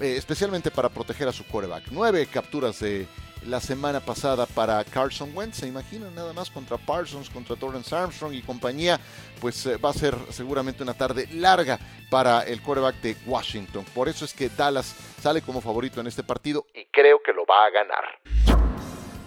eh, 0.00 0.14
especialmente 0.16 0.70
para 0.70 0.88
proteger 0.88 1.26
a 1.26 1.32
su 1.32 1.44
coreback. 1.44 1.88
Nueve 1.90 2.26
capturas 2.26 2.78
de 2.78 3.08
la 3.45 3.61
semana 3.61 4.00
pasada 4.00 4.47
para 4.47 4.83
Carson 4.85 5.31
Wentz. 5.35 5.59
Se 5.59 5.66
imaginan 5.66 6.14
nada 6.14 6.33
más 6.33 6.50
contra 6.50 6.76
Parsons, 6.76 7.31
contra 7.31 7.57
Torrance 7.57 7.95
Armstrong 7.95 8.35
y 8.35 8.43
compañía. 8.43 9.00
Pues 9.40 9.66
eh, 9.66 9.76
va 9.76 9.90
a 9.90 9.95
ser 9.95 10.14
seguramente 10.31 10.83
una 10.83 10.95
tarde 10.95 11.28
larga 11.33 11.78
para 12.11 12.43
el 12.43 12.62
quarterback 12.62 12.97
de 12.97 13.16
Washington. 13.26 13.85
Por 13.95 14.09
eso 14.09 14.25
es 14.25 14.33
que 14.33 14.49
Dallas 14.49 14.95
sale 15.21 15.43
como 15.43 15.61
favorito 15.61 16.00
en 16.00 16.07
este 16.07 16.23
partido 16.23 16.66
y 16.75 16.87
creo 16.87 17.21
que 17.25 17.33
lo 17.33 17.45
va 17.47 17.66
a 17.66 17.71
ganar. 17.71 18.36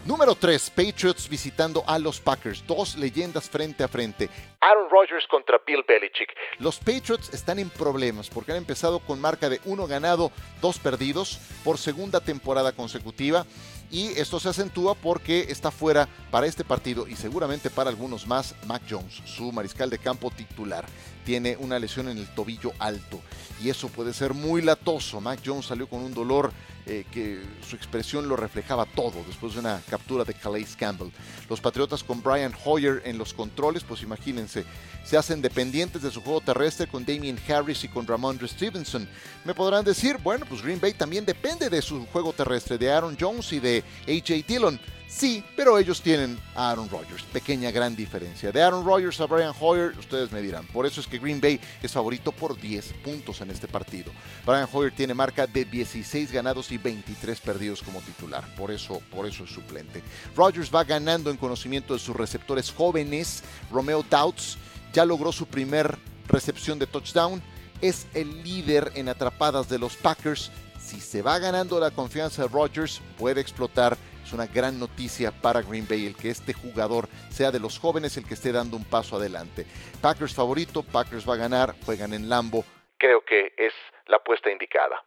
Número 0.09 0.33
3, 0.33 0.71
Patriots 0.71 1.29
visitando 1.29 1.83
a 1.85 1.99
los 1.99 2.19
Packers, 2.19 2.65
dos 2.65 2.97
leyendas 2.97 3.47
frente 3.47 3.83
a 3.83 3.87
frente. 3.87 4.27
Aaron 4.59 4.89
Rodgers 4.89 5.27
contra 5.29 5.61
Bill 5.67 5.83
Belichick. 5.87 6.29
Los 6.57 6.79
Patriots 6.79 7.31
están 7.31 7.59
en 7.59 7.69
problemas 7.69 8.27
porque 8.27 8.51
han 8.51 8.57
empezado 8.57 9.01
con 9.01 9.21
marca 9.21 9.49
de 9.49 9.61
uno 9.65 9.85
ganado, 9.85 10.31
dos 10.63 10.79
perdidos 10.79 11.39
por 11.63 11.77
segunda 11.77 12.21
temporada 12.21 12.71
consecutiva 12.71 13.45
Y 13.91 14.07
esto 14.19 14.39
se 14.39 14.49
acentúa 14.49 14.95
porque 14.95 15.41
está 15.49 15.69
fuera 15.69 16.07
para 16.31 16.47
este 16.47 16.63
partido 16.63 17.07
y 17.07 17.15
seguramente 17.15 17.69
para 17.69 17.91
algunos 17.91 18.25
más 18.25 18.55
Mac 18.65 18.81
Jones, 18.89 19.21
su 19.25 19.51
mariscal 19.51 19.91
de 19.91 19.99
campo 19.99 20.31
titular. 20.31 20.85
Tiene 21.23 21.55
una 21.57 21.77
lesión 21.77 22.09
en 22.09 22.17
el 22.17 22.33
tobillo 22.33 22.71
alto 22.79 23.21
y 23.63 23.69
eso 23.69 23.89
puede 23.89 24.13
ser 24.13 24.33
muy 24.33 24.63
latoso. 24.63 25.21
Mac 25.21 25.39
Jones 25.45 25.67
salió 25.67 25.87
con 25.87 26.01
un 26.01 26.15
dolor 26.15 26.51
eh, 26.89 27.05
que 27.11 27.39
su 27.67 27.75
expresión 27.75 28.27
lo 28.27 28.35
reflejaba 28.35 28.87
todo 28.87 29.23
después 29.27 29.53
de 29.53 29.59
una 29.59 29.79
captura 29.91 30.23
de 30.23 30.33
Calais 30.33 30.75
Campbell. 30.75 31.11
Los 31.47 31.61
Patriotas 31.61 32.03
con 32.03 32.23
Brian 32.23 32.51
Hoyer 32.65 33.03
en 33.05 33.19
los 33.19 33.31
controles, 33.31 33.83
pues 33.83 34.01
imagínense, 34.01 34.65
se 35.05 35.15
hacen 35.15 35.39
dependientes 35.39 36.01
de 36.01 36.09
su 36.09 36.21
juego 36.21 36.41
terrestre 36.41 36.87
con 36.87 37.05
Damien 37.05 37.39
Harris 37.47 37.83
y 37.83 37.89
con 37.89 38.07
Ramondre 38.07 38.47
Stevenson. 38.47 39.07
Me 39.45 39.53
podrán 39.53 39.85
decir, 39.85 40.17
bueno, 40.17 40.47
pues 40.49 40.63
Green 40.63 40.81
Bay 40.81 40.93
también 40.93 41.25
depende 41.25 41.69
de 41.69 41.83
su 41.83 42.07
juego 42.07 42.33
terrestre, 42.33 42.79
de 42.79 42.91
Aaron 42.91 43.15
Jones 43.19 43.53
y 43.53 43.59
de 43.59 43.83
AJ 44.07 44.47
Dillon. 44.47 44.79
Sí, 45.09 45.43
pero 45.55 45.79
ellos 45.79 46.03
tienen 46.03 46.39
a 46.55 46.69
Aaron 46.69 46.87
Rodgers. 46.87 47.23
Pequeña 47.23 47.71
gran 47.71 47.95
diferencia. 47.95 48.51
De 48.51 48.61
Aaron 48.61 48.85
Rodgers 48.85 49.19
a 49.19 49.25
Brian 49.25 49.53
Hoyer, 49.59 49.97
ustedes 49.97 50.31
me 50.31 50.39
dirán. 50.39 50.67
Por 50.67 50.85
eso 50.85 51.01
es 51.01 51.07
que 51.07 51.17
Green 51.17 51.41
Bay 51.41 51.59
es 51.81 51.91
favorito 51.91 52.31
por 52.31 52.55
10 52.55 52.93
puntos 53.03 53.41
en 53.41 53.49
este 53.49 53.67
partido. 53.67 54.11
Brian 54.45 54.69
Hoyer 54.71 54.93
tiene 54.93 55.15
marca 55.15 55.47
de 55.47 55.65
16 55.65 56.31
ganados 56.31 56.71
y 56.71 56.77
23 56.77 57.39
perdidos 57.39 57.81
como 57.81 58.01
titular. 58.01 58.45
Por 58.55 58.69
eso, 58.69 59.01
por 59.11 59.25
eso 59.25 59.45
es 59.45 59.49
suplente. 59.49 60.03
Rodgers 60.35 60.73
va 60.73 60.83
ganando 60.83 61.31
en 61.31 61.37
conocimiento 61.37 61.95
de 61.95 61.99
sus 61.99 62.15
receptores 62.15 62.71
jóvenes. 62.71 63.43
Romeo 63.71 64.05
Doubts 64.07 64.59
ya 64.93 65.05
logró 65.05 65.31
su 65.31 65.47
primer 65.47 65.97
recepción 66.27 66.77
de 66.77 66.85
touchdown. 66.85 67.41
Es 67.81 68.05
el 68.13 68.43
líder 68.43 68.91
en 68.93 69.09
atrapadas 69.09 69.69
de 69.69 69.79
los 69.79 69.95
Packers. 69.95 70.51
Si 70.89 70.99
se 70.99 71.21
va 71.21 71.37
ganando 71.37 71.79
la 71.79 71.91
confianza 71.91 72.41
de 72.41 72.47
Rodgers, 72.47 72.99
puede 73.19 73.41
explotar 73.41 73.95
es 74.25 74.33
una 74.33 74.47
gran 74.47 74.79
noticia 74.79 75.31
para 75.31 75.61
Green 75.61 75.87
Bay 75.87 76.07
el 76.07 76.15
que 76.15 76.31
este 76.31 76.51
jugador 76.51 77.07
sea 77.29 77.51
de 77.51 77.59
los 77.59 77.77
jóvenes 77.77 78.17
el 78.17 78.25
que 78.25 78.33
esté 78.33 78.51
dando 78.51 78.75
un 78.75 78.83
paso 78.85 79.17
adelante. 79.17 79.67
Packers 80.01 80.33
favorito, 80.33 80.81
Packers 80.81 81.29
va 81.29 81.35
a 81.35 81.37
ganar, 81.37 81.75
juegan 81.85 82.15
en 82.15 82.27
Lambo. 82.27 82.65
Creo 82.97 83.23
que 83.23 83.53
es 83.55 83.71
la 84.07 84.17
apuesta 84.17 84.49
indicada. 84.49 85.05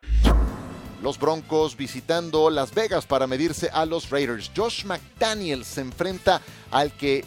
Los 1.03 1.19
Broncos 1.19 1.77
visitando 1.77 2.49
Las 2.49 2.73
Vegas 2.73 3.05
para 3.05 3.27
medirse 3.27 3.69
a 3.73 3.85
los 3.85 4.09
Raiders. 4.09 4.53
Josh 4.57 4.85
McDaniels 4.85 5.67
se 5.67 5.81
enfrenta 5.81 6.41
al 6.71 6.97
que 6.97 7.25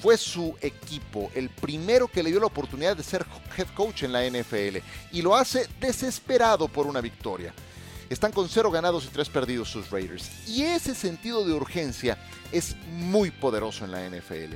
fue 0.00 0.16
su 0.16 0.56
equipo, 0.62 1.30
el 1.34 1.50
primero 1.50 2.08
que 2.08 2.22
le 2.22 2.30
dio 2.30 2.40
la 2.40 2.46
oportunidad 2.46 2.96
de 2.96 3.02
ser 3.02 3.26
head 3.58 3.68
coach 3.74 4.04
en 4.04 4.12
la 4.12 4.24
NFL 4.24 4.78
y 5.12 5.20
lo 5.20 5.36
hace 5.36 5.68
desesperado 5.78 6.68
por 6.68 6.86
una 6.86 7.02
victoria. 7.02 7.52
Están 8.12 8.30
con 8.30 8.46
cero 8.46 8.70
ganados 8.70 9.06
y 9.06 9.08
tres 9.08 9.30
perdidos 9.30 9.70
sus 9.70 9.90
Raiders. 9.90 10.30
Y 10.46 10.64
ese 10.64 10.94
sentido 10.94 11.46
de 11.46 11.54
urgencia 11.54 12.18
es 12.52 12.76
muy 12.90 13.30
poderoso 13.30 13.86
en 13.86 13.90
la 13.90 14.06
NFL. 14.06 14.52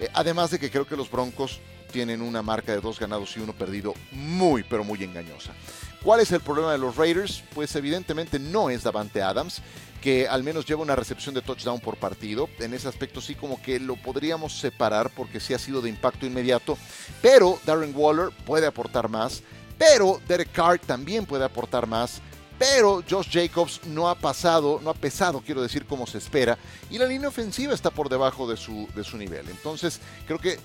Eh, 0.00 0.10
además 0.12 0.50
de 0.50 0.58
que 0.58 0.72
creo 0.72 0.88
que 0.88 0.96
los 0.96 1.08
Broncos 1.08 1.60
tienen 1.92 2.20
una 2.20 2.42
marca 2.42 2.72
de 2.72 2.80
dos 2.80 2.98
ganados 2.98 3.36
y 3.36 3.40
uno 3.40 3.52
perdido 3.52 3.94
muy, 4.10 4.64
pero 4.64 4.82
muy 4.82 5.04
engañosa. 5.04 5.52
¿Cuál 6.02 6.18
es 6.18 6.32
el 6.32 6.40
problema 6.40 6.72
de 6.72 6.78
los 6.78 6.96
Raiders? 6.96 7.44
Pues 7.54 7.76
evidentemente 7.76 8.40
no 8.40 8.70
es 8.70 8.82
Davante 8.82 9.22
Adams, 9.22 9.62
que 10.02 10.26
al 10.26 10.42
menos 10.42 10.66
lleva 10.66 10.82
una 10.82 10.96
recepción 10.96 11.32
de 11.32 11.42
touchdown 11.42 11.78
por 11.78 11.98
partido. 11.98 12.48
En 12.58 12.74
ese 12.74 12.88
aspecto 12.88 13.20
sí 13.20 13.36
como 13.36 13.62
que 13.62 13.78
lo 13.78 13.94
podríamos 13.94 14.58
separar 14.58 15.10
porque 15.10 15.38
sí 15.38 15.54
ha 15.54 15.60
sido 15.60 15.80
de 15.80 15.90
impacto 15.90 16.26
inmediato. 16.26 16.76
Pero 17.22 17.60
Darren 17.64 17.92
Waller 17.94 18.30
puede 18.44 18.66
aportar 18.66 19.08
más. 19.08 19.44
Pero 19.78 20.20
Derek 20.26 20.50
Carr 20.50 20.80
también 20.80 21.24
puede 21.24 21.44
aportar 21.44 21.86
más 21.86 22.20
pero 22.58 23.02
Josh 23.08 23.28
Jacobs 23.30 23.80
no 23.86 24.08
ha 24.08 24.14
pasado, 24.14 24.80
no 24.82 24.90
ha 24.90 24.94
pesado, 24.94 25.40
quiero 25.40 25.62
decir, 25.62 25.86
como 25.86 26.06
se 26.06 26.18
espera, 26.18 26.58
y 26.90 26.98
la 26.98 27.06
línea 27.06 27.28
ofensiva 27.28 27.74
está 27.74 27.90
por 27.90 28.08
debajo 28.08 28.48
de 28.48 28.56
su, 28.56 28.88
de 28.94 29.04
su 29.04 29.16
nivel. 29.16 29.48
Entonces, 29.48 30.00
creo 30.26 30.38
que 30.38 30.58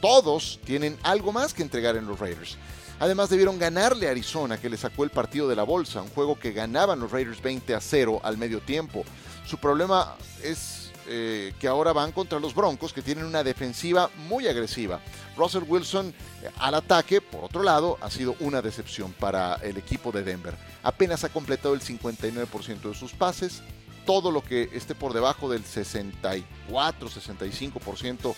todos 0.00 0.58
tienen 0.64 0.98
algo 1.02 1.32
más 1.32 1.54
que 1.54 1.62
entregar 1.62 1.96
en 1.96 2.06
los 2.06 2.18
Raiders. 2.18 2.56
Además 2.98 3.30
debieron 3.30 3.58
ganarle 3.58 4.08
a 4.08 4.10
Arizona, 4.10 4.60
que 4.60 4.68
le 4.68 4.76
sacó 4.76 5.04
el 5.04 5.10
partido 5.10 5.48
de 5.48 5.56
la 5.56 5.62
bolsa, 5.62 6.02
un 6.02 6.10
juego 6.10 6.38
que 6.38 6.52
ganaban 6.52 7.00
los 7.00 7.10
Raiders 7.10 7.40
20 7.40 7.74
a 7.74 7.80
0 7.80 8.20
al 8.22 8.36
medio 8.36 8.60
tiempo. 8.60 9.04
Su 9.46 9.56
problema 9.58 10.16
es 10.42 10.89
eh, 11.12 11.54
que 11.58 11.66
ahora 11.66 11.92
van 11.92 12.12
contra 12.12 12.38
los 12.38 12.54
Broncos, 12.54 12.92
que 12.92 13.02
tienen 13.02 13.24
una 13.24 13.42
defensiva 13.42 14.08
muy 14.28 14.46
agresiva. 14.46 15.00
Russell 15.36 15.64
Wilson 15.66 16.14
eh, 16.42 16.50
al 16.60 16.76
ataque, 16.76 17.20
por 17.20 17.42
otro 17.42 17.64
lado, 17.64 17.98
ha 18.00 18.08
sido 18.10 18.36
una 18.38 18.62
decepción 18.62 19.12
para 19.14 19.56
el 19.56 19.76
equipo 19.76 20.12
de 20.12 20.22
Denver. 20.22 20.54
Apenas 20.84 21.24
ha 21.24 21.28
completado 21.28 21.74
el 21.74 21.80
59% 21.80 22.82
de 22.82 22.94
sus 22.94 23.12
pases. 23.12 23.60
Todo 24.06 24.30
lo 24.30 24.40
que 24.40 24.70
esté 24.72 24.94
por 24.94 25.12
debajo 25.12 25.50
del 25.50 25.64
64-65% 25.64 28.34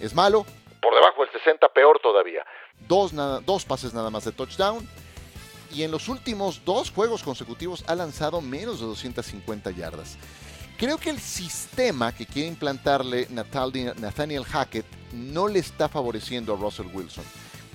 es 0.00 0.12
malo. 0.12 0.44
Por 0.82 0.96
debajo 0.96 1.22
del 1.22 1.30
60% 1.30 1.72
peor 1.72 2.00
todavía. 2.02 2.44
Dos, 2.88 3.12
dos 3.44 3.64
pases 3.64 3.94
nada 3.94 4.10
más 4.10 4.24
de 4.24 4.32
touchdown 4.32 4.84
y 5.72 5.84
en 5.84 5.92
los 5.92 6.08
últimos 6.08 6.64
dos 6.64 6.90
juegos 6.90 7.22
consecutivos 7.22 7.84
ha 7.86 7.94
lanzado 7.94 8.40
menos 8.40 8.80
de 8.80 8.86
250 8.86 9.70
yardas. 9.70 10.18
Creo 10.78 10.98
que 10.98 11.08
el 11.08 11.20
sistema 11.20 12.12
que 12.12 12.26
quiere 12.26 12.48
implantarle 12.48 13.28
Nathaniel 13.30 14.44
Hackett 14.44 14.84
no 15.12 15.48
le 15.48 15.58
está 15.58 15.88
favoreciendo 15.88 16.52
a 16.52 16.56
Russell 16.56 16.88
Wilson. 16.92 17.24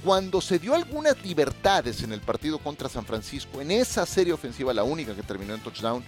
Cuando 0.04 0.40
se 0.40 0.60
dio 0.60 0.76
algunas 0.76 1.24
libertades 1.26 2.04
en 2.04 2.12
el 2.12 2.22
partido 2.22 2.60
contra 2.60 2.90
San 2.90 3.06
Francisco, 3.06 3.60
en 3.60 3.72
esa 3.72 4.06
serie 4.06 4.34
ofensiva, 4.34 4.74
la 4.74 4.84
única 4.84 5.16
que 5.16 5.24
terminó 5.24 5.56
en 5.56 5.62
touchdown, 5.62 6.04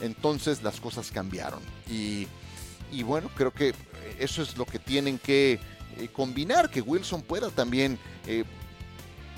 entonces 0.00 0.62
las 0.62 0.80
cosas 0.80 1.10
cambiaron. 1.10 1.60
Y, 1.88 2.26
bueno, 3.02 3.28
creo 3.34 3.52
que 3.52 3.74
eso 4.18 4.42
es 4.42 4.56
lo 4.56 4.66
que 4.66 4.78
tienen 4.78 5.18
que 5.18 5.58
eh, 5.98 6.08
combinar, 6.12 6.70
que 6.70 6.80
Wilson 6.80 7.22
pueda 7.22 7.50
también 7.50 7.98
eh, 8.26 8.44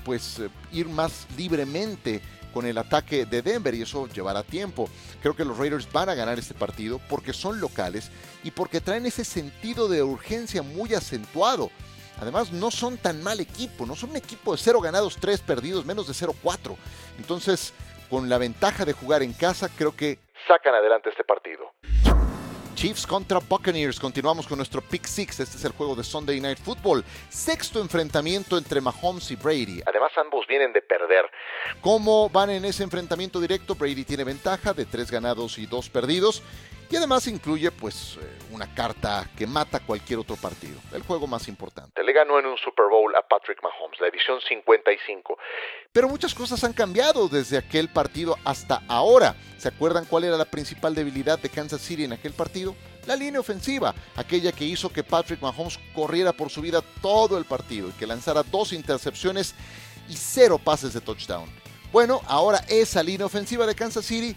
pues 0.04 0.40
eh, 0.40 0.48
ir 0.72 0.88
más 0.88 1.26
libremente 1.36 2.20
con 2.52 2.66
el 2.66 2.78
ataque 2.78 3.26
de 3.26 3.42
Denver 3.42 3.74
y 3.74 3.82
eso 3.82 4.06
llevará 4.08 4.42
tiempo. 4.42 4.88
Creo 5.22 5.34
que 5.34 5.44
los 5.44 5.58
Raiders 5.58 5.90
van 5.92 6.08
a 6.08 6.14
ganar 6.14 6.38
este 6.38 6.54
partido 6.54 7.00
porque 7.08 7.32
son 7.32 7.60
locales 7.60 8.10
y 8.44 8.50
porque 8.50 8.80
traen 8.80 9.06
ese 9.06 9.24
sentido 9.24 9.88
de 9.88 10.02
urgencia 10.02 10.62
muy 10.62 10.94
acentuado. 10.94 11.70
Además, 12.20 12.52
no 12.52 12.70
son 12.70 12.98
tan 12.98 13.22
mal 13.22 13.38
equipo, 13.40 13.86
no 13.86 13.94
son 13.94 14.10
un 14.10 14.16
equipo 14.16 14.52
de 14.52 14.58
0 14.58 14.80
ganados, 14.80 15.16
3 15.20 15.40
perdidos, 15.40 15.86
menos 15.86 16.08
de 16.08 16.14
0-4. 16.14 16.76
Entonces, 17.18 17.72
con 18.10 18.28
la 18.28 18.38
ventaja 18.38 18.84
de 18.84 18.92
jugar 18.92 19.22
en 19.22 19.32
casa, 19.32 19.68
creo 19.68 19.94
que 19.94 20.18
sacan 20.48 20.74
adelante 20.74 21.10
este 21.10 21.24
partido. 21.24 21.72
Chiefs 22.78 23.08
contra 23.08 23.40
Buccaneers. 23.40 23.98
Continuamos 23.98 24.46
con 24.46 24.56
nuestro 24.56 24.80
Pick 24.80 25.04
Six. 25.04 25.40
Este 25.40 25.56
es 25.56 25.64
el 25.64 25.72
juego 25.72 25.96
de 25.96 26.04
Sunday 26.04 26.40
Night 26.40 26.58
Football. 26.58 27.02
Sexto 27.28 27.80
enfrentamiento 27.80 28.56
entre 28.56 28.80
Mahomes 28.80 29.32
y 29.32 29.34
Brady. 29.34 29.82
Además, 29.84 30.12
ambos 30.16 30.46
vienen 30.46 30.72
de 30.72 30.80
perder. 30.80 31.24
¿Cómo 31.80 32.30
van 32.30 32.50
en 32.50 32.64
ese 32.64 32.84
enfrentamiento 32.84 33.40
directo? 33.40 33.74
Brady 33.74 34.04
tiene 34.04 34.22
ventaja 34.22 34.74
de 34.74 34.84
tres 34.84 35.10
ganados 35.10 35.58
y 35.58 35.66
dos 35.66 35.88
perdidos. 35.88 36.40
Y 36.90 36.96
además 36.96 37.26
incluye 37.26 37.70
pues 37.70 38.16
eh, 38.20 38.38
una 38.50 38.74
carta 38.74 39.28
que 39.36 39.46
mata 39.46 39.80
cualquier 39.80 40.20
otro 40.20 40.36
partido. 40.36 40.78
El 40.92 41.02
juego 41.02 41.26
más 41.26 41.46
importante. 41.46 42.02
Le 42.02 42.12
ganó 42.14 42.38
en 42.38 42.46
un 42.46 42.56
Super 42.56 42.86
Bowl 42.90 43.14
a 43.14 43.20
Patrick 43.20 43.62
Mahomes, 43.62 44.00
la 44.00 44.08
edición 44.08 44.40
55. 44.40 45.36
Pero 45.92 46.08
muchas 46.08 46.34
cosas 46.34 46.64
han 46.64 46.72
cambiado 46.72 47.28
desde 47.28 47.58
aquel 47.58 47.88
partido 47.88 48.36
hasta 48.44 48.82
ahora. 48.88 49.36
¿Se 49.58 49.68
acuerdan 49.68 50.06
cuál 50.06 50.24
era 50.24 50.38
la 50.38 50.46
principal 50.46 50.94
debilidad 50.94 51.38
de 51.38 51.50
Kansas 51.50 51.82
City 51.82 52.04
en 52.04 52.14
aquel 52.14 52.32
partido? 52.32 52.74
La 53.06 53.16
línea 53.16 53.40
ofensiva, 53.40 53.94
aquella 54.16 54.52
que 54.52 54.64
hizo 54.64 54.90
que 54.90 55.04
Patrick 55.04 55.42
Mahomes 55.42 55.78
corriera 55.94 56.32
por 56.32 56.48
su 56.48 56.62
vida 56.62 56.82
todo 57.02 57.36
el 57.36 57.44
partido 57.44 57.88
y 57.88 57.92
que 57.92 58.06
lanzara 58.06 58.42
dos 58.42 58.72
intercepciones 58.72 59.54
y 60.08 60.16
cero 60.16 60.58
pases 60.58 60.94
de 60.94 61.02
touchdown. 61.02 61.50
Bueno, 61.92 62.22
ahora 62.26 62.64
esa 62.68 63.02
línea 63.02 63.26
ofensiva 63.26 63.66
de 63.66 63.74
Kansas 63.74 64.06
City 64.06 64.34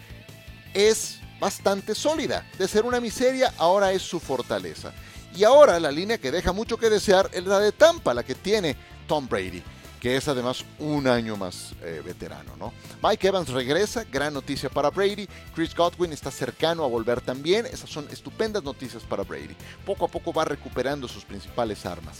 es 0.73 1.20
bastante 1.41 1.95
sólida. 1.95 2.47
De 2.57 2.67
ser 2.67 2.85
una 2.85 3.01
miseria, 3.01 3.53
ahora 3.57 3.91
es 3.91 4.03
su 4.03 4.19
fortaleza. 4.19 4.93
Y 5.35 5.43
ahora 5.43 5.79
la 5.79 5.91
línea 5.91 6.19
que 6.19 6.31
deja 6.31 6.53
mucho 6.53 6.77
que 6.77 6.89
desear 6.89 7.29
es 7.33 7.43
la 7.45 7.59
de 7.59 7.71
Tampa, 7.71 8.13
la 8.13 8.23
que 8.23 8.35
tiene 8.35 8.75
Tom 9.07 9.27
Brady, 9.27 9.63
que 9.99 10.15
es 10.15 10.27
además 10.27 10.63
un 10.77 11.07
año 11.07 11.35
más 11.37 11.73
eh, 11.81 12.01
veterano. 12.05 12.55
¿no? 12.57 12.71
Mike 13.01 13.27
Evans 13.27 13.49
regresa, 13.49 14.03
gran 14.03 14.35
noticia 14.35 14.69
para 14.69 14.91
Brady. 14.91 15.27
Chris 15.55 15.73
Godwin 15.73 16.13
está 16.13 16.29
cercano 16.29 16.83
a 16.83 16.87
volver 16.87 17.21
también. 17.21 17.65
Esas 17.65 17.89
son 17.89 18.07
estupendas 18.11 18.63
noticias 18.63 19.01
para 19.03 19.23
Brady. 19.23 19.55
Poco 19.83 20.05
a 20.05 20.09
poco 20.09 20.31
va 20.31 20.45
recuperando 20.45 21.07
sus 21.07 21.25
principales 21.25 21.85
armas. 21.87 22.19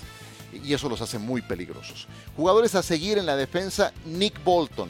Y 0.51 0.73
eso 0.73 0.89
los 0.89 0.99
hace 0.99 1.19
muy 1.19 1.43
peligrosos. 1.43 2.07
Jugadores 2.35 2.73
a 2.73 2.81
seguir 2.81 3.19
en 3.19 3.25
la 3.27 3.35
defensa, 3.35 3.93
Nick 4.05 4.43
Bolton 4.43 4.89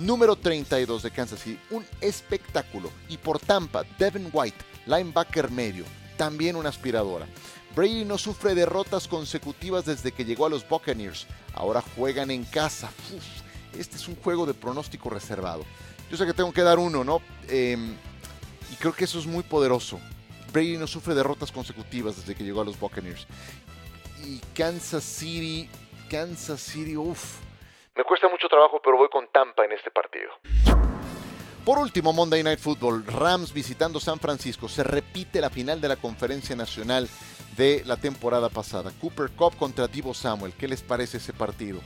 número 0.00 0.36
32 0.36 1.02
de 1.02 1.10
Kansas 1.10 1.40
City. 1.40 1.58
Un 1.70 1.84
espectáculo. 2.00 2.90
Y 3.08 3.16
por 3.18 3.38
Tampa, 3.38 3.84
Devin 3.98 4.30
White, 4.32 4.58
linebacker 4.86 5.50
medio, 5.50 5.84
también 6.16 6.56
una 6.56 6.68
aspiradora. 6.68 7.26
Brady 7.74 8.04
no 8.04 8.18
sufre 8.18 8.54
derrotas 8.54 9.06
consecutivas 9.06 9.84
desde 9.84 10.12
que 10.12 10.24
llegó 10.24 10.46
a 10.46 10.50
los 10.50 10.68
Buccaneers. 10.68 11.26
Ahora 11.54 11.82
juegan 11.96 12.30
en 12.30 12.44
casa. 12.44 12.90
este 13.78 13.96
es 13.96 14.08
un 14.08 14.16
juego 14.16 14.46
de 14.46 14.54
pronóstico 14.54 15.10
reservado. 15.10 15.64
Yo 16.10 16.16
sé 16.16 16.26
que 16.26 16.34
tengo 16.34 16.52
que 16.52 16.62
dar 16.62 16.78
uno, 16.78 17.04
¿no? 17.04 17.20
Em, 17.48 17.94
Y 18.72 18.76
creo 18.76 18.92
que 18.92 19.04
eso 19.04 19.18
es 19.18 19.26
muy 19.26 19.42
poderoso. 19.42 19.98
Brady 20.52 20.76
no 20.76 20.86
sufre 20.86 21.14
derrotas 21.14 21.50
consecutivas 21.52 22.16
desde 22.16 22.34
que 22.34 22.44
llegó 22.44 22.60
a 22.60 22.64
los 22.64 22.78
Buccaneers. 22.78 23.26
Y 24.24 24.38
Kansas 24.54 25.04
City, 25.04 25.68
Kansas 26.08 26.60
City, 26.60 26.96
uff. 26.96 27.38
Me 28.00 28.04
cuesta 28.04 28.30
mucho 28.30 28.48
trabajo, 28.48 28.80
pero 28.82 28.96
voy 28.96 29.10
con 29.10 29.28
Tampa 29.28 29.62
en 29.66 29.72
este 29.72 29.90
partido. 29.90 30.30
Por 31.66 31.78
último, 31.78 32.14
Monday 32.14 32.42
Night 32.42 32.58
Football, 32.58 33.04
Rams 33.04 33.52
visitando 33.52 34.00
San 34.00 34.18
Francisco. 34.18 34.70
Se 34.70 34.82
repite 34.82 35.38
la 35.38 35.50
final 35.50 35.82
de 35.82 35.88
la 35.88 35.96
conferencia 35.96 36.56
nacional 36.56 37.10
de 37.58 37.82
la 37.84 37.98
temporada 37.98 38.48
pasada. 38.48 38.90
Cooper 39.02 39.28
Cup 39.32 39.54
contra 39.58 39.86
Divo 39.86 40.14
Samuel. 40.14 40.54
¿Qué 40.54 40.66
les 40.66 40.80
parece 40.80 41.18
ese 41.18 41.34
partido? 41.34 41.80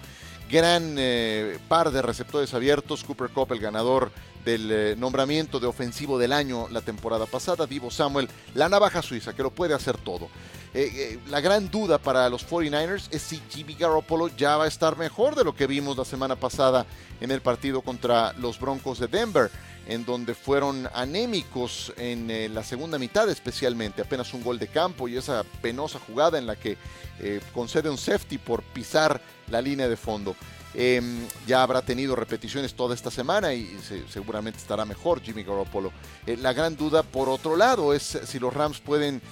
Gran 0.48 0.94
eh, 0.98 1.58
par 1.66 1.90
de 1.90 2.00
receptores 2.00 2.54
abiertos. 2.54 3.02
Cooper 3.02 3.30
Cup, 3.30 3.50
el 3.50 3.58
ganador 3.58 4.12
del 4.44 4.70
eh, 4.70 4.94
nombramiento 4.96 5.58
de 5.58 5.66
ofensivo 5.66 6.16
del 6.16 6.32
año 6.32 6.68
la 6.70 6.82
temporada 6.82 7.26
pasada. 7.26 7.66
Divo 7.66 7.90
Samuel, 7.90 8.28
la 8.54 8.68
navaja 8.68 9.02
suiza, 9.02 9.34
que 9.34 9.42
lo 9.42 9.50
puede 9.50 9.74
hacer 9.74 9.98
todo. 9.98 10.28
Eh, 10.76 11.20
la 11.28 11.40
gran 11.40 11.70
duda 11.70 11.98
para 11.98 12.28
los 12.28 12.44
49ers 12.48 13.06
es 13.12 13.22
si 13.22 13.40
Jimmy 13.48 13.74
Garoppolo 13.74 14.28
ya 14.28 14.56
va 14.56 14.64
a 14.64 14.68
estar 14.68 14.96
mejor 14.96 15.36
de 15.36 15.44
lo 15.44 15.54
que 15.54 15.68
vimos 15.68 15.96
la 15.96 16.04
semana 16.04 16.34
pasada 16.34 16.84
en 17.20 17.30
el 17.30 17.40
partido 17.40 17.80
contra 17.80 18.32
los 18.34 18.58
Broncos 18.58 18.98
de 18.98 19.06
Denver 19.06 19.50
en 19.86 20.04
donde 20.04 20.34
fueron 20.34 20.88
anémicos 20.94 21.92
en 21.96 22.30
eh, 22.30 22.48
la 22.48 22.62
segunda 22.62 22.98
mitad 22.98 23.28
especialmente, 23.28 24.02
apenas 24.02 24.32
un 24.34 24.42
gol 24.42 24.58
de 24.58 24.68
campo 24.68 25.08
y 25.08 25.16
esa 25.16 25.44
penosa 25.62 25.98
jugada 25.98 26.38
en 26.38 26.46
la 26.46 26.56
que 26.56 26.76
eh, 27.20 27.40
concede 27.52 27.90
un 27.90 27.98
safety 27.98 28.38
por 28.38 28.62
pisar 28.62 29.20
la 29.48 29.60
línea 29.60 29.88
de 29.88 29.96
fondo. 29.96 30.34
Em, 30.74 31.26
ya 31.46 31.62
habrá 31.62 31.82
tenido 31.82 32.16
repeticiones 32.16 32.74
toda 32.74 32.94
esta 32.94 33.10
semana 33.10 33.54
y 33.54 33.78
seguramente 34.10 34.58
estará 34.58 34.84
mejor 34.84 35.22
Jimmy 35.22 35.44
Garoppolo. 35.44 35.92
Eh, 36.26 36.36
la 36.36 36.52
gran 36.52 36.76
duda, 36.76 37.02
por 37.02 37.28
otro 37.28 37.56
lado, 37.56 37.94
es 37.94 38.18
si 38.26 38.38
los 38.38 38.52
Rams 38.52 38.80
pueden 38.80 39.22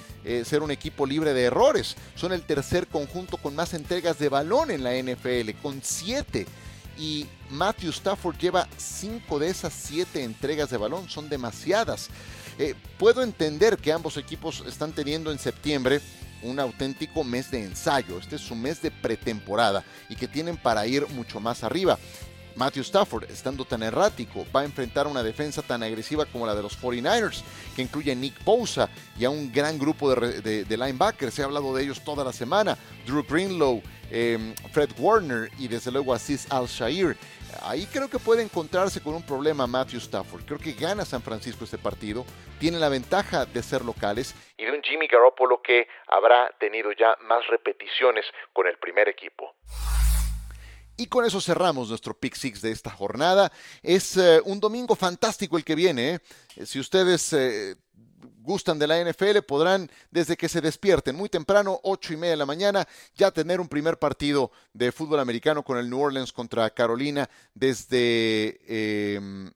ser 0.45 0.63
un 0.63 0.71
equipo 0.71 1.05
libre 1.05 1.35
de 1.35 1.43
errores. 1.43 1.97
Son 2.15 2.33
el 2.33 2.43
tercer 2.43 2.87
conjunto 2.87 3.39
con 3.39 3.57
más 3.57 3.75
entregas 3.75 4.21
de 4.21 4.29
balón 4.29 4.71
en 4.71 4.85
la 4.85 4.95
NFL, 4.95 5.51
con 5.61 5.81
siete 5.83 6.47
y 6.99 7.27
Matthew 7.51 7.91
Stafford 7.91 8.37
lleva 8.39 8.69
cinco 8.77 9.39
de 9.39 9.49
esas 9.49 9.73
siete 9.73 10.23
entregas 10.23 10.71
de 10.71 10.77
balón, 10.77 11.09
son 11.09 11.29
demasiadas. 11.29 12.09
Eh, 12.59 12.75
puedo 12.99 13.23
entender 13.23 13.79
que 13.79 13.93
ambos 13.93 14.17
equipos 14.17 14.63
están 14.67 14.93
teniendo 14.93 15.33
en 15.33 15.39
septiembre 15.39 16.01
un 16.43 16.59
auténtico 16.59 17.25
mes 17.25 17.51
de 17.51 17.65
ensayo, 17.65 18.19
este 18.19 18.37
es 18.37 18.43
su 18.43 18.55
mes 18.55 18.83
de 18.83 18.91
pretemporada 18.91 19.85
y 20.09 20.17
que 20.17 20.29
tienen 20.29 20.57
para 20.57 20.87
ir 20.87 21.09
mucho 21.09 21.41
más 21.41 21.65
arriba. 21.65 21.99
Matthew 22.57 22.83
Stafford, 22.83 23.31
estando 23.31 23.65
tan 23.65 23.83
errático, 23.83 24.47
va 24.55 24.61
a 24.61 24.65
enfrentar 24.65 25.07
una 25.07 25.23
defensa 25.23 25.63
tan 25.63 25.83
agresiva 25.83 26.27
como 26.27 26.47
la 26.47 26.55
de 26.55 26.63
los 26.63 26.81
49ers, 26.81 27.43
que 27.75 27.83
incluye 27.83 28.13
a 28.13 28.15
Nick 28.15 28.43
Bosa 28.45 28.89
y 29.19 29.25
a 29.25 29.31
un 29.31 29.53
gran 29.53 29.79
grupo 29.79 30.15
de, 30.15 30.67
linebackers. 30.69 31.39
He 31.39 31.43
hablado 31.43 31.75
de 31.75 31.83
ellos 31.83 32.03
toda 32.05 32.25
la 32.25 32.33
semana. 32.33 32.77
Drew 33.07 33.25
Greenlow, 33.25 33.83
Em, 34.15 34.55
Fred 34.73 34.91
Warner 34.99 35.49
y 35.59 35.69
desde 35.69 35.91
luego 35.91 36.13
Aziz 36.13 36.47
Al-Shair. 36.53 37.17
Ahí 37.63 37.87
creo 37.87 38.11
que 38.11 38.19
puede 38.19 38.43
encontrarse 38.43 39.03
con 39.03 39.15
un 39.15 39.25
problema 39.25 39.67
Matthew 39.67 40.01
Stafford. 40.01 40.45
Creo 40.45 40.59
que 40.59 40.73
gana 40.73 41.07
San 41.07 41.23
Francisco 41.23 41.65
este 41.65 41.79
partido, 41.79 42.27
tiene 42.61 42.79
la 42.79 42.91
ventaja 42.91 43.47
de 43.47 43.63
ser 43.63 43.83
locales 43.83 44.35
y 44.59 44.67
de 44.67 44.73
un 44.73 44.83
Jimmy 44.83 45.07
Garoppolo 45.07 45.63
que 45.63 45.89
habrá 46.09 46.51
tenido 46.61 46.93
ya 46.93 47.17
más 47.23 47.47
repeticiones 47.47 48.27
con 48.53 48.67
el 48.67 48.79
primer 48.79 49.09
equipo. 49.09 49.55
Y 50.97 51.07
con 51.07 51.25
eso 51.25 51.41
cerramos 51.41 51.89
nuestro 51.89 52.19
Pick 52.19 52.35
Six 52.35 52.61
de 52.61 52.71
esta 52.71 52.91
jornada. 52.91 53.51
Es 53.83 54.17
eh, 54.17 54.41
un 54.45 54.61
domingo 54.61 54.95
fantástico 54.95 55.57
el 55.57 55.65
que 55.65 55.75
viene. 55.75 56.21
¿eh? 56.57 56.67
Si 56.67 56.79
ustedes 56.79 57.33
eh, 57.33 57.77
gustan 58.41 58.79
de 58.79 58.87
la 58.87 59.03
NFL 59.03 59.39
podrán, 59.47 59.91
desde 60.11 60.37
que 60.37 60.49
se 60.49 60.61
despierten 60.61 61.17
muy 61.17 61.29
temprano, 61.29 61.81
ocho 61.83 62.13
y 62.13 62.17
media 62.17 62.33
de 62.33 62.37
la 62.37 62.47
mañana, 62.47 62.87
ya 63.15 63.31
tener 63.31 63.61
un 63.61 63.69
primer 63.69 63.99
partido 63.99 64.53
de 64.75 64.93
fútbol 64.93 65.21
americano 65.21 65.63
con 65.63 65.79
el 65.79 65.89
New 65.89 66.01
Orleans 66.01 66.33
contra 66.33 66.71
Carolina 66.71 67.29
desde... 67.55 68.61
Em, 69.17 69.51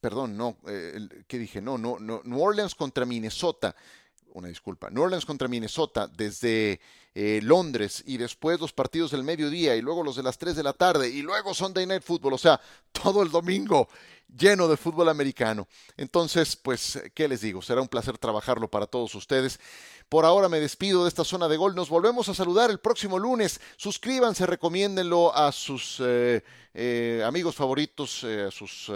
perdón, 0.00 0.36
no, 0.36 0.56
¿qué 1.26 1.38
dije? 1.38 1.60
No, 1.60 1.76
no, 1.76 1.98
no, 1.98 2.22
New 2.24 2.40
Orleans 2.40 2.76
contra 2.76 3.04
Minnesota 3.04 3.74
una 4.38 4.48
disculpa, 4.48 4.90
New 4.90 5.02
Orleans 5.02 5.26
contra 5.26 5.48
Minnesota 5.48 6.06
desde 6.06 6.80
eh, 7.14 7.40
Londres 7.42 8.04
y 8.06 8.16
después 8.16 8.60
los 8.60 8.72
partidos 8.72 9.10
del 9.10 9.24
mediodía 9.24 9.74
y 9.76 9.82
luego 9.82 10.02
los 10.02 10.16
de 10.16 10.22
las 10.22 10.38
3 10.38 10.56
de 10.56 10.62
la 10.62 10.72
tarde 10.72 11.08
y 11.08 11.22
luego 11.22 11.54
Sunday 11.54 11.86
Night 11.86 12.02
Football, 12.02 12.34
o 12.34 12.38
sea, 12.38 12.60
todo 12.92 13.22
el 13.22 13.30
domingo 13.30 13.88
lleno 14.36 14.68
de 14.68 14.76
fútbol 14.76 15.08
americano. 15.08 15.66
Entonces, 15.96 16.54
pues, 16.54 17.02
¿qué 17.14 17.28
les 17.28 17.40
digo? 17.40 17.62
Será 17.62 17.80
un 17.80 17.88
placer 17.88 18.18
trabajarlo 18.18 18.68
para 18.68 18.86
todos 18.86 19.14
ustedes. 19.14 19.58
Por 20.08 20.24
ahora 20.24 20.48
me 20.48 20.60
despido 20.60 21.04
de 21.04 21.08
esta 21.08 21.24
zona 21.24 21.48
de 21.48 21.56
gol. 21.56 21.74
Nos 21.74 21.88
volvemos 21.88 22.28
a 22.28 22.34
saludar 22.34 22.70
el 22.70 22.78
próximo 22.78 23.18
lunes. 23.18 23.60
Suscríbanse, 23.76 24.46
recomiéndenlo 24.46 25.34
a 25.34 25.50
sus 25.50 25.96
eh, 26.00 26.44
eh, 26.74 27.22
amigos 27.26 27.54
favoritos, 27.54 28.24
a 28.24 28.50
sus 28.50 28.90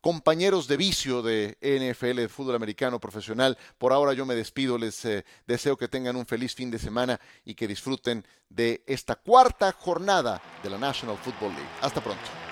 compañeros 0.00 0.68
de 0.68 0.76
vicio 0.76 1.22
de 1.22 1.56
NFL, 1.60 2.16
de 2.16 2.28
fútbol 2.28 2.54
americano 2.54 3.00
profesional. 3.00 3.58
Por 3.78 3.92
ahora 3.92 4.12
yo 4.12 4.26
me 4.26 4.34
despido, 4.34 4.78
les 4.78 5.04
eh, 5.04 5.24
deseo 5.46 5.76
que 5.76 5.88
tengan 5.88 6.16
un 6.16 6.26
feliz 6.26 6.54
fin 6.54 6.70
de 6.70 6.78
semana 6.78 7.20
y 7.44 7.54
que 7.54 7.68
disfruten 7.68 8.24
de 8.48 8.82
esta 8.86 9.16
cuarta 9.16 9.72
jornada 9.72 10.40
de 10.62 10.70
la 10.70 10.78
National 10.78 11.18
Football 11.18 11.52
League. 11.52 11.70
Hasta 11.82 12.02
pronto. 12.02 12.47